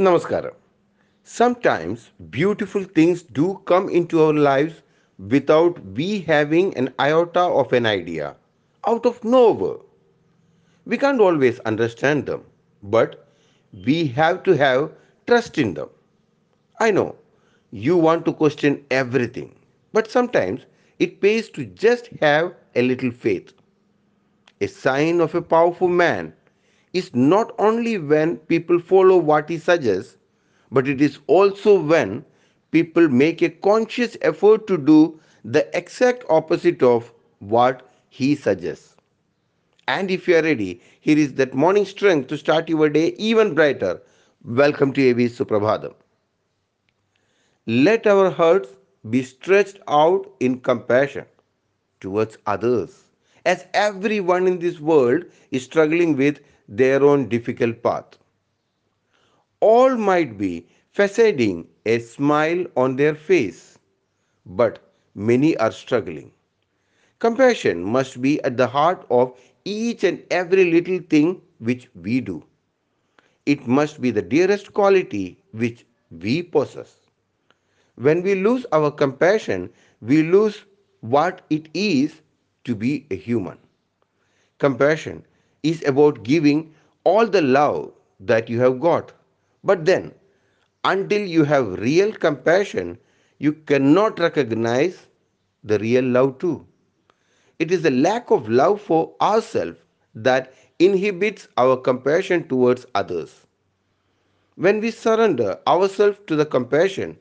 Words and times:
Namaskaram. 0.00 0.54
Sometimes 1.24 2.10
beautiful 2.30 2.82
things 2.84 3.22
do 3.22 3.60
come 3.66 3.88
into 3.90 4.22
our 4.22 4.32
lives 4.32 4.82
without 5.18 5.78
we 5.94 6.20
having 6.20 6.74
an 6.76 6.92
iota 6.98 7.40
of 7.40 7.72
an 7.74 7.84
idea, 7.86 8.34
out 8.86 9.04
of 9.04 9.22
nowhere. 9.22 9.76
We 10.86 10.96
can't 10.96 11.20
always 11.20 11.58
understand 11.60 12.24
them, 12.26 12.44
but 12.82 13.28
we 13.86 14.06
have 14.06 14.42
to 14.44 14.56
have 14.56 14.90
trust 15.26 15.58
in 15.58 15.74
them. 15.74 15.90
I 16.80 16.90
know 16.90 17.16
you 17.70 17.98
want 17.98 18.24
to 18.24 18.32
question 18.32 18.84
everything, 18.90 19.54
but 19.92 20.10
sometimes 20.10 20.62
it 20.98 21.20
pays 21.20 21.50
to 21.50 21.66
just 21.66 22.06
have 22.22 22.54
a 22.74 22.80
little 22.82 23.10
faith. 23.10 23.52
A 24.62 24.66
sign 24.66 25.20
of 25.20 25.34
a 25.34 25.42
powerful 25.42 25.88
man 25.88 26.32
is 26.92 27.14
not 27.14 27.54
only 27.58 27.98
when 27.98 28.36
people 28.38 28.78
follow 28.78 29.16
what 29.16 29.48
he 29.48 29.58
suggests, 29.58 30.16
but 30.70 30.88
it 30.88 31.00
is 31.00 31.18
also 31.26 31.80
when 31.80 32.24
people 32.70 33.08
make 33.08 33.42
a 33.42 33.50
conscious 33.50 34.16
effort 34.22 34.66
to 34.66 34.76
do 34.78 35.18
the 35.44 35.64
exact 35.76 36.24
opposite 36.28 36.82
of 36.82 37.12
what 37.38 37.82
he 38.08 38.34
suggests. 38.34 38.96
And 39.88 40.10
if 40.10 40.28
you 40.28 40.36
are 40.36 40.42
ready, 40.42 40.80
here 41.00 41.18
is 41.18 41.34
that 41.34 41.54
morning 41.54 41.84
strength 41.84 42.28
to 42.28 42.38
start 42.38 42.68
your 42.68 42.88
day 42.88 43.08
even 43.18 43.54
brighter. 43.54 44.00
Welcome 44.44 44.92
to 44.94 45.10
AV 45.10 45.16
Suprabhatham. 45.30 45.94
Let 47.66 48.06
our 48.06 48.30
hearts 48.30 48.76
be 49.08 49.22
stretched 49.22 49.78
out 49.88 50.30
in 50.40 50.60
compassion 50.60 51.26
towards 52.00 52.38
others 52.46 53.09
as 53.44 53.66
everyone 53.74 54.46
in 54.46 54.58
this 54.58 54.80
world 54.80 55.24
is 55.50 55.64
struggling 55.64 56.16
with 56.16 56.40
their 56.68 57.02
own 57.02 57.28
difficult 57.28 57.82
path. 57.82 58.18
All 59.60 59.96
might 59.96 60.36
be 60.38 60.66
facading 60.90 61.68
a 61.84 61.98
smile 61.98 62.66
on 62.76 62.96
their 62.96 63.14
face, 63.14 63.78
but 64.44 64.78
many 65.14 65.56
are 65.56 65.72
struggling. 65.72 66.32
Compassion 67.18 67.82
must 67.84 68.20
be 68.20 68.40
at 68.42 68.56
the 68.56 68.68
heart 68.68 69.04
of 69.10 69.38
each 69.64 70.04
and 70.04 70.24
every 70.30 70.64
little 70.70 70.98
thing 71.00 71.42
which 71.58 71.88
we 71.94 72.20
do. 72.20 72.44
It 73.46 73.66
must 73.66 74.00
be 74.00 74.10
the 74.10 74.22
dearest 74.22 74.72
quality 74.72 75.42
which 75.52 75.86
we 76.10 76.42
possess. 76.42 76.96
When 77.96 78.22
we 78.22 78.34
lose 78.34 78.66
our 78.72 78.90
compassion, 78.90 79.70
we 80.00 80.22
lose 80.22 80.64
what 81.00 81.42
it 81.50 81.68
is 81.74 82.22
to 82.64 82.74
be 82.74 83.06
a 83.10 83.16
human. 83.16 83.58
Compassion 84.58 85.24
is 85.62 85.82
about 85.84 86.22
giving 86.22 86.74
all 87.04 87.26
the 87.26 87.42
love 87.42 87.92
that 88.20 88.48
you 88.48 88.60
have 88.60 88.80
got. 88.80 89.12
But 89.64 89.84
then, 89.84 90.14
until 90.84 91.22
you 91.22 91.44
have 91.44 91.78
real 91.80 92.12
compassion, 92.12 92.98
you 93.38 93.52
cannot 93.52 94.18
recognize 94.18 95.06
the 95.64 95.78
real 95.78 96.04
love 96.04 96.38
too. 96.38 96.66
It 97.58 97.70
is 97.70 97.82
the 97.82 97.90
lack 97.90 98.30
of 98.30 98.48
love 98.48 98.80
for 98.80 99.14
ourselves 99.20 99.78
that 100.14 100.54
inhibits 100.78 101.48
our 101.56 101.76
compassion 101.76 102.48
towards 102.48 102.86
others. 102.94 103.46
When 104.56 104.80
we 104.80 104.90
surrender 104.90 105.58
ourselves 105.66 106.18
to 106.26 106.36
the 106.36 106.46
compassion, 106.46 107.18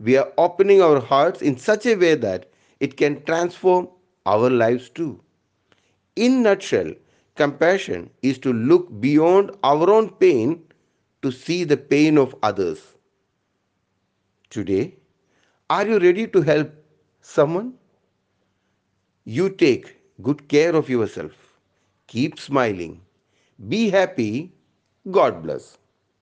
we 0.00 0.16
are 0.16 0.32
opening 0.38 0.80
our 0.82 1.00
hearts 1.00 1.42
in 1.42 1.56
such 1.56 1.86
a 1.86 1.94
way 1.96 2.14
that 2.16 2.50
it 2.80 2.96
can 2.96 3.24
transform 3.24 3.88
our 4.26 4.50
lives 4.50 4.88
too. 4.90 5.20
In 6.16 6.42
nutshell, 6.42 6.92
compassion 7.36 8.10
is 8.22 8.38
to 8.38 8.52
look 8.52 8.88
beyond 9.00 9.50
our 9.62 9.90
own 9.90 10.10
pain 10.10 10.62
to 11.22 11.30
see 11.32 11.64
the 11.64 11.76
pain 11.76 12.18
of 12.18 12.34
others. 12.42 12.94
Today, 14.50 14.96
are 15.70 15.86
you 15.86 15.98
ready 15.98 16.26
to 16.28 16.42
help 16.42 16.72
someone? 17.20 17.74
You 19.24 19.48
take 19.50 19.96
good 20.22 20.48
care 20.48 20.74
of 20.74 20.88
yourself. 20.88 21.32
Keep 22.06 22.38
smiling. 22.38 23.00
Be 23.68 23.90
happy. 23.90 24.52
God 25.10 25.42
bless. 25.42 25.78